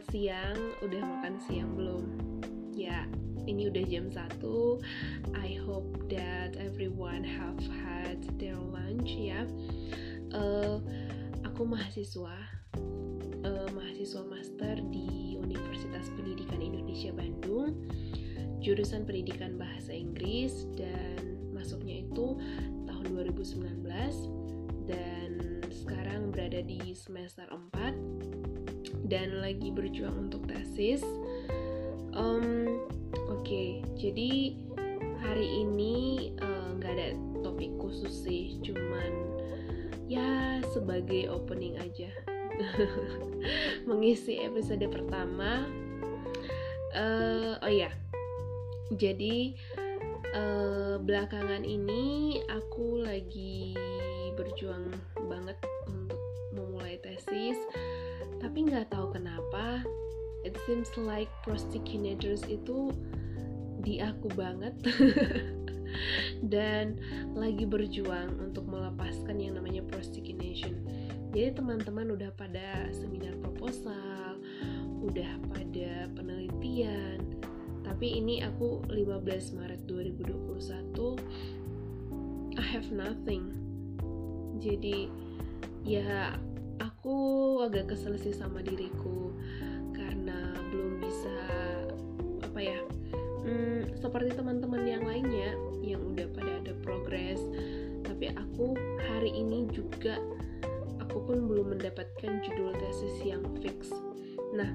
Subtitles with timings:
[0.00, 0.58] selamat siang.
[0.80, 2.04] Udah makan siang belum?
[2.72, 3.04] Ya,
[3.44, 4.40] ini udah jam 1.
[5.36, 9.44] I hope that everyone have had their lunch ya.
[10.32, 10.80] Uh,
[11.44, 12.32] aku mahasiswa,
[13.44, 17.76] uh, mahasiswa master di Universitas Pendidikan Indonesia Bandung,
[18.64, 22.40] jurusan Pendidikan Bahasa Inggris dan masuknya itu
[22.88, 23.04] tahun
[23.36, 23.84] 2019
[24.88, 28.39] dan sekarang berada di semester 4
[29.10, 31.02] dan lagi berjuang untuk tesis.
[32.14, 32.78] Um,
[33.26, 34.54] Oke, okay, jadi
[35.18, 37.08] hari ini eh, nggak uh, ada
[37.42, 39.10] topik khusus sih, cuman
[40.06, 42.10] ya sebagai opening aja
[43.90, 45.66] mengisi episode pertama.
[46.94, 47.90] Uh, oh ya,
[48.94, 49.58] jadi
[50.34, 53.74] uh, belakangan ini aku lagi
[54.38, 54.94] berjuang
[55.26, 55.58] banget
[55.90, 56.18] untuk
[56.54, 57.58] memulai tesis
[58.50, 59.86] tapi nggak tahu kenapa
[60.42, 62.90] it seems like procrastinators itu
[63.86, 64.74] di aku banget.
[66.54, 66.98] Dan
[67.34, 70.82] lagi berjuang untuk melepaskan yang namanya procrastination
[71.30, 74.42] jadi teman-teman udah pada seminar proposal
[75.00, 77.24] udah pada penelitian.
[77.86, 83.54] Tapi ini aku 15 Maret 2021 I have nothing.
[84.58, 85.06] Jadi
[85.86, 86.34] ya
[87.00, 89.32] aku agak kesel sih sama diriku
[89.96, 91.32] karena belum bisa
[92.44, 92.76] apa ya
[93.40, 97.40] hmm, seperti teman-teman yang lainnya yang udah pada ada progres.
[98.04, 100.20] Tapi aku hari ini juga
[101.00, 103.88] aku pun belum mendapatkan judul tesis yang fix.
[104.52, 104.68] Nah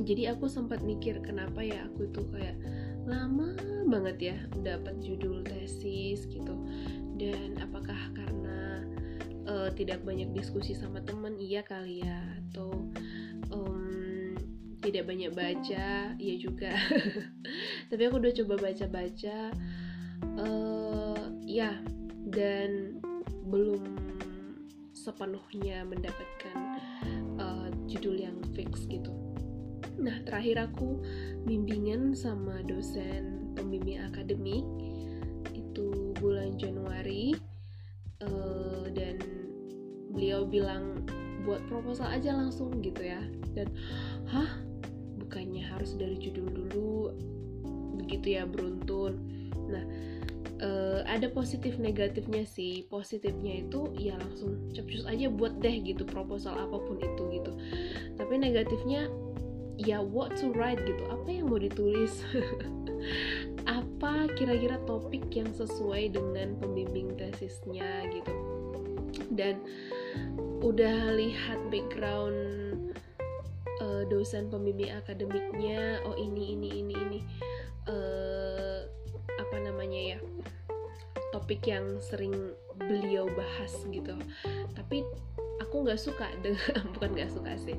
[0.00, 2.56] jadi aku sempat mikir kenapa ya aku tuh kayak
[3.04, 3.52] lama
[3.84, 6.56] banget ya dapat judul tesis gitu.
[7.20, 8.37] Dan apakah karena
[9.48, 12.20] uh, tidak banyak diskusi sama temen iya kali ya.
[12.44, 12.92] Atau
[13.50, 14.36] um,
[14.84, 16.76] tidak banyak baca iya juga.
[17.90, 19.38] Tapi aku udah coba baca-baca
[20.38, 21.80] uh, ya
[22.28, 23.00] dan
[23.48, 23.82] belum
[24.92, 26.56] sepenuhnya mendapatkan
[27.40, 29.10] uh, judul yang fix gitu.
[29.98, 31.00] Nah terakhir aku
[31.48, 34.62] bimbingan sama dosen pembimbing akademik
[35.56, 37.34] itu bulan Januari
[38.24, 39.18] uh, dan
[40.12, 41.06] beliau bilang
[41.46, 43.22] buat proposal aja langsung gitu ya.
[43.54, 43.70] Dan
[44.28, 44.50] hah?
[45.18, 47.12] Bukannya harus dari judul dulu?
[48.00, 49.20] Begitu ya beruntun.
[49.68, 49.84] Nah
[50.62, 52.86] uh, ada positif negatifnya sih.
[52.90, 57.52] Positifnya itu ya langsung cepcus aja buat deh gitu proposal apa pun itu gitu.
[58.18, 59.08] Tapi negatifnya
[59.78, 61.02] ya what to write gitu.
[61.08, 62.22] Apa yang mau ditulis
[63.68, 68.32] apa kira-kira topik yang sesuai dengan pembimbing tesisnya gitu?
[69.36, 69.60] Dan
[70.64, 72.40] udah lihat background
[73.84, 77.20] uh, dosen pembimbing akademiknya oh ini ini ini ini
[77.86, 78.88] uh,
[79.38, 80.18] apa namanya ya
[81.30, 82.32] topik yang sering
[82.88, 84.16] beliau bahas gitu.
[84.72, 85.04] Tapi
[85.60, 87.76] aku nggak suka dengan bukan nggak suka sih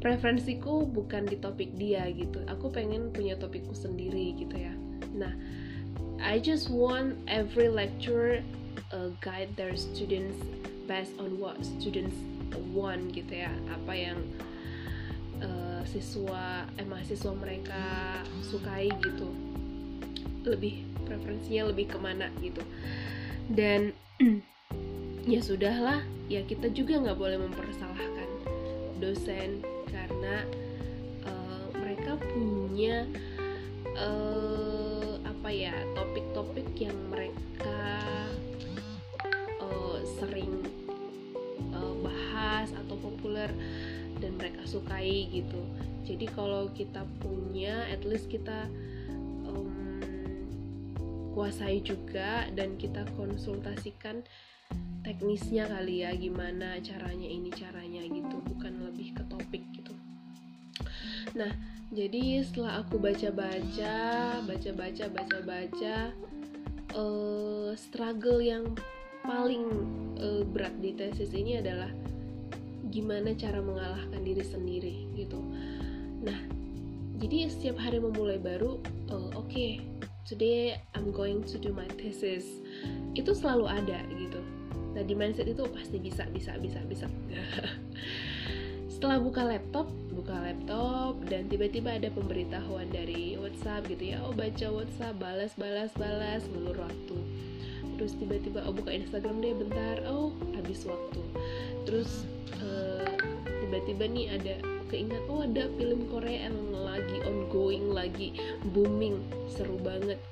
[0.00, 2.40] preferensiku bukan di topik dia gitu.
[2.48, 4.72] Aku pengen punya topikku sendiri gitu ya
[5.14, 5.32] nah
[6.22, 8.46] I just want every lecturer
[8.94, 10.38] uh, guide their students
[10.86, 12.14] based on what students
[12.70, 13.50] want gitu ya.
[13.74, 14.18] Apa yang
[15.42, 17.82] uh, siswa eh mahasiswa mereka
[18.46, 19.34] sukai gitu.
[20.46, 22.62] Lebih preferensinya lebih ke mana gitu.
[23.50, 23.90] Dan
[25.32, 28.30] ya sudahlah ya kita juga nggak boleh mempersalahkan
[29.02, 29.58] dosen
[29.90, 30.46] karena
[31.26, 33.10] uh, mereka punya
[33.98, 34.81] uh,
[35.52, 37.92] ya topik-topik yang mereka
[40.22, 40.54] sering
[41.74, 43.50] uh, bahas atau populer
[44.22, 45.58] dan mereka sukai gitu.
[46.06, 48.70] Jadi kalau kita punya at least kita
[49.50, 49.98] um,
[51.34, 54.22] kuasai juga dan kita konsultasikan
[55.02, 59.94] teknisnya kali ya gimana caranya ini caranya gitu bukan lebih ke topik gitu.
[61.34, 61.50] Nah
[61.92, 63.94] jadi setelah aku baca-baca
[64.48, 65.96] baca-baca baca-baca
[66.96, 68.64] uh, struggle yang
[69.28, 69.68] paling
[70.16, 71.92] uh, berat di tesis ini adalah
[72.88, 75.40] gimana cara mengalahkan diri sendiri gitu.
[76.20, 76.36] Nah,
[77.16, 79.80] jadi setiap hari memulai baru, uh, oke, okay,
[80.28, 82.44] today I'm going to do my thesis.
[83.16, 84.40] Itu selalu ada gitu.
[84.92, 87.08] Nah di mindset itu pasti bisa, bisa, bisa, bisa.
[89.02, 94.22] Setelah buka laptop, buka laptop dan tiba-tiba ada pemberitahuan dari WhatsApp gitu ya.
[94.22, 97.18] Oh baca WhatsApp, balas, balas, balas, melur waktu.
[97.98, 100.06] Terus tiba-tiba oh buka Instagram deh bentar.
[100.06, 101.18] Oh habis waktu.
[101.82, 102.30] Terus
[102.62, 103.10] eh,
[103.66, 104.54] tiba-tiba nih ada
[104.86, 108.38] keingat oh ada film Korea yang lagi ongoing lagi
[108.70, 109.18] booming.
[109.50, 110.22] Seru banget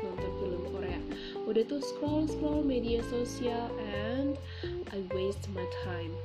[0.00, 0.96] nonton film Korea.
[1.44, 4.40] Udah tuh scroll scroll media sosial and
[4.96, 6.16] I waste my time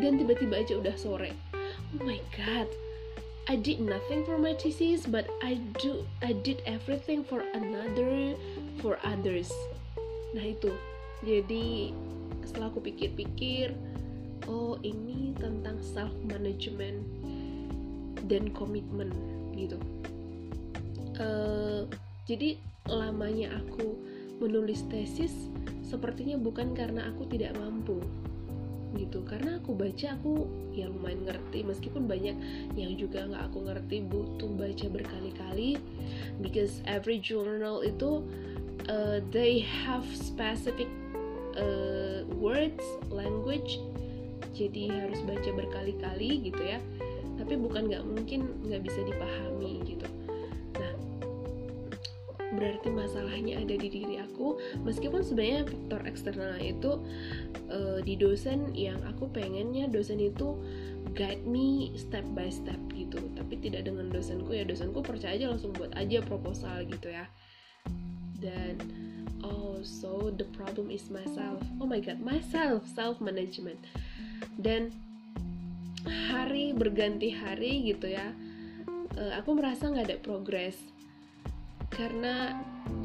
[0.00, 1.32] dan tiba-tiba aja udah sore.
[1.98, 2.68] Oh my god.
[3.50, 8.38] I did nothing for my thesis but I do I did everything for another
[8.78, 9.50] for others.
[10.32, 10.70] Nah itu.
[11.22, 11.94] Jadi
[12.46, 13.74] setelah aku pikir-pikir
[14.50, 17.02] oh ini tentang self management
[18.30, 19.10] dan komitmen
[19.58, 19.78] gitu.
[21.18, 21.84] Uh,
[22.26, 22.56] jadi
[22.88, 23.94] lamanya aku
[24.42, 25.30] menulis tesis
[25.86, 28.00] sepertinya bukan karena aku tidak mampu
[28.96, 29.24] gitu.
[29.24, 32.36] Karena aku baca aku ya lumayan ngerti meskipun banyak
[32.78, 35.80] yang juga nggak aku ngerti butuh baca berkali-kali.
[36.40, 38.24] Because every journal itu
[38.88, 40.88] uh, they have specific
[41.58, 43.80] uh, words language.
[44.52, 46.78] Jadi harus baca berkali-kali gitu ya.
[47.40, 50.06] Tapi bukan nggak mungkin nggak bisa dipahami gitu
[52.62, 54.54] berarti masalahnya ada di diri aku.
[54.86, 57.02] Meskipun sebenarnya faktor eksternal itu
[57.66, 60.54] uh, di dosen yang aku pengennya dosen itu
[61.18, 63.18] guide me step by step gitu.
[63.34, 64.62] Tapi tidak dengan dosenku ya.
[64.62, 67.26] Dosenku percaya aja langsung buat aja proposal gitu ya.
[68.38, 68.78] Dan
[69.42, 71.58] oh so the problem is myself.
[71.82, 73.82] Oh my god myself self management
[74.62, 74.94] dan
[76.06, 78.34] hari berganti hari gitu ya
[79.18, 80.76] uh, aku merasa nggak ada progres
[81.92, 82.56] karena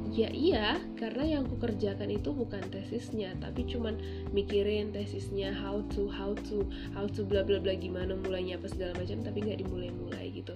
[0.07, 3.99] ya iya karena yang aku kerjakan itu bukan tesisnya tapi cuman
[4.31, 6.63] mikirin tesisnya how to how to
[6.95, 10.55] how to bla bla bla gimana mulainya apa segala macam tapi nggak dimulai-mulai gitu.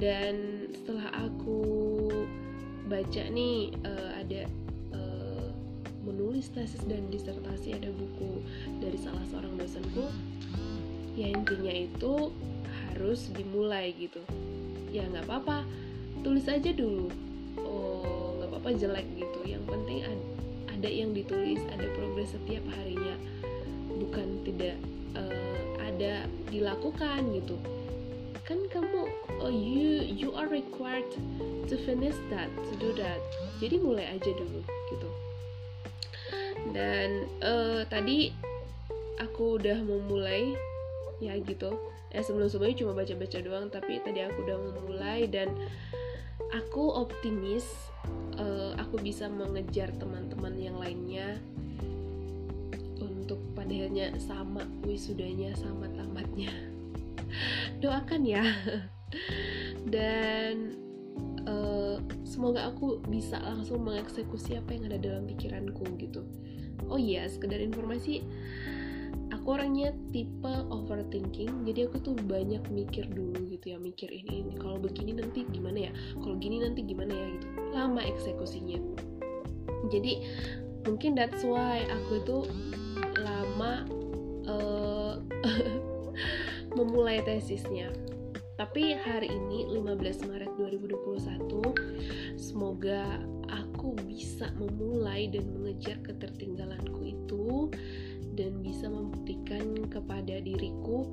[0.00, 1.60] Dan setelah aku
[2.88, 4.48] baca nih uh, ada
[4.96, 5.50] uh,
[6.06, 8.40] menulis tesis dan disertasi ada buku
[8.80, 10.08] dari salah seorang dosenku
[11.18, 12.32] ya intinya itu
[12.72, 14.22] harus dimulai gitu.
[14.88, 15.68] Ya nggak apa-apa
[16.20, 17.08] tulis aja dulu.
[17.60, 19.40] Oh nggak apa-apa jelek gitu.
[19.44, 20.24] Yang penting ada,
[20.72, 23.16] ada yang ditulis ada progres setiap harinya.
[23.90, 24.76] Bukan tidak
[25.16, 27.56] uh, ada dilakukan gitu.
[28.44, 29.06] Kan kamu
[29.40, 31.06] oh, you you are required
[31.70, 33.20] to finish that to do that.
[33.62, 35.08] Jadi mulai aja dulu gitu.
[36.74, 38.34] Dan uh, tadi
[39.20, 40.56] aku udah memulai
[41.20, 41.76] ya gitu.
[42.10, 45.54] Ya sebelum sebelumnya cuma baca-baca doang tapi tadi aku udah memulai dan
[46.50, 47.66] aku optimis
[48.38, 51.38] uh, aku bisa mengejar teman-teman yang lainnya
[53.00, 56.50] untuk padanya sama wisudanya sama tamatnya.
[57.82, 58.42] Doakan ya.
[59.94, 60.74] Dan
[61.46, 66.26] uh, semoga aku bisa langsung mengeksekusi apa yang ada dalam pikiranku gitu.
[66.90, 68.26] Oh iya sekedar informasi
[69.40, 74.54] aku orangnya tipe overthinking jadi aku tuh banyak mikir dulu gitu ya mikir ini ini
[74.60, 77.46] kalau begini nanti gimana ya kalau gini nanti gimana ya gitu.
[77.72, 78.78] Lama eksekusinya.
[79.88, 80.12] Jadi
[80.84, 82.38] mungkin that's why aku itu
[83.20, 83.88] lama
[84.48, 85.14] uh,
[86.76, 87.92] memulai tesisnya.
[88.60, 97.72] Tapi hari ini 15 Maret 2021 semoga aku bisa memulai dan mengejar ketertinggalanku itu
[98.38, 101.08] dan bisa membuktikan kepada diriku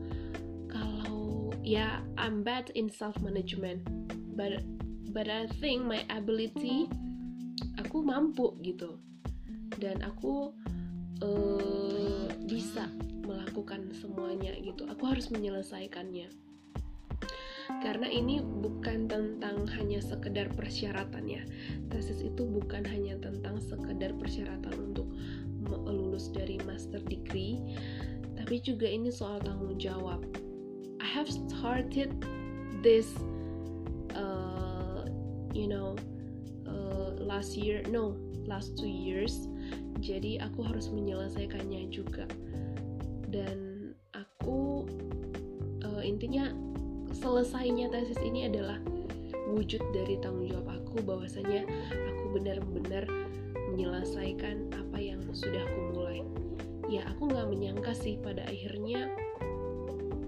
[0.70, 3.86] kalau ya I'm bad in self management
[4.38, 4.62] but
[5.12, 6.86] but I think my ability
[7.82, 9.02] aku mampu gitu.
[9.78, 10.54] Dan aku
[11.22, 12.90] uh, bisa
[13.26, 14.86] melakukan semuanya gitu.
[14.90, 16.30] Aku harus menyelesaikannya.
[17.84, 21.44] Karena ini bukan tentang hanya sekedar persyaratan ya
[21.92, 25.08] tesis itu bukan hanya tentang sekedar persyaratan untuk
[25.72, 27.60] lulus dari master degree
[28.48, 30.24] tapi juga ini soal tanggung jawab.
[31.04, 32.16] I have started
[32.80, 33.12] this
[34.16, 35.04] uh,
[35.52, 36.00] you know
[36.64, 38.16] uh, last year no
[38.48, 39.52] last two years.
[40.00, 42.24] Jadi aku harus menyelesaikannya juga.
[43.28, 44.88] Dan aku
[45.84, 46.48] uh, intinya
[47.12, 48.80] selesainya tesis ini adalah
[49.52, 51.68] wujud dari tanggung jawab aku bahwasanya
[52.16, 53.04] aku benar-benar
[53.78, 56.26] menyelesaikan apa yang sudah aku mulai.
[56.90, 59.06] Ya aku nggak menyangka sih pada akhirnya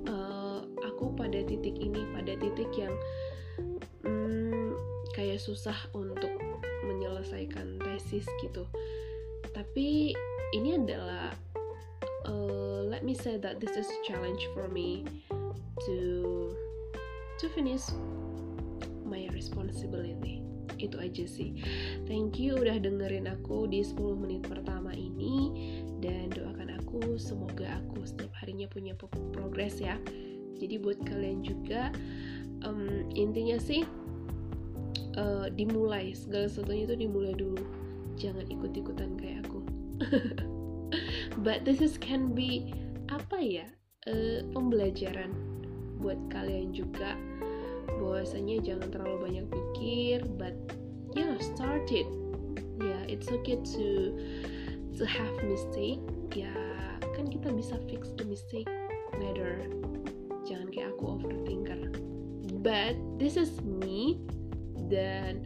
[0.06, 2.94] uh, aku pada titik ini pada titik yang
[4.06, 4.77] hmm,
[5.18, 6.29] kayak susah untuk
[6.86, 8.70] menyelesaikan tesis gitu.
[9.50, 10.13] Tapi
[10.53, 11.34] ini adalah
[12.29, 15.10] uh, let me say that this is a challenge for me
[15.89, 15.98] to
[17.41, 17.89] to finish
[19.10, 20.46] my responsibility
[20.79, 21.55] itu aja sih.
[22.07, 25.51] Thank you udah dengerin aku di 10 menit pertama ini
[26.00, 28.95] dan doakan aku semoga aku setiap harinya punya
[29.36, 30.00] progres ya.
[30.59, 31.91] Jadi buat kalian juga
[32.63, 33.83] um, intinya sih
[35.15, 37.63] uh, dimulai segala sesuatunya itu dimulai dulu.
[38.19, 39.59] Jangan ikut-ikutan kayak aku.
[41.45, 42.74] But this is can be
[43.07, 43.67] apa ya
[44.07, 45.31] uh, pembelajaran
[46.00, 47.19] buat kalian juga
[48.00, 50.56] bahwasanya jangan terlalu banyak pikir but
[51.13, 52.08] yeah start it.
[52.79, 53.88] Yeah it's okay to
[54.96, 56.00] to have mistake.
[56.32, 56.56] Ya
[57.13, 58.72] kan kita bisa fix the mistake
[59.20, 59.68] later
[60.48, 61.94] jangan kayak aku overthinker.
[62.63, 64.20] But this is me
[64.89, 65.46] dan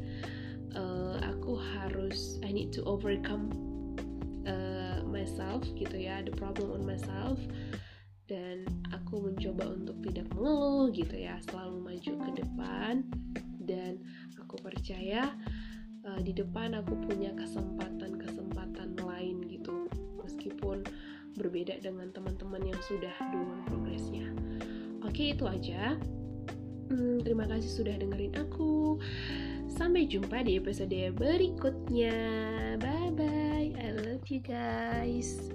[0.73, 3.51] uh, aku harus I need to overcome
[4.47, 7.37] uh, myself gitu ya the problem on myself.
[8.31, 8.65] Dan
[9.13, 13.05] aku mencoba untuk tidak mengeluh gitu ya selalu maju ke depan.
[13.61, 14.01] Dan
[14.41, 15.29] aku percaya
[16.01, 19.85] uh, di depan aku punya kesempatan-kesempatan lain gitu.
[20.17, 20.81] Meskipun
[21.37, 24.33] berbeda dengan teman-teman yang sudah duluan progresnya.
[25.05, 25.93] Oke itu aja.
[26.89, 28.97] Hmm, terima kasih sudah dengerin aku.
[29.69, 32.17] Sampai jumpa di episode berikutnya.
[32.81, 35.53] Bye bye I love you guys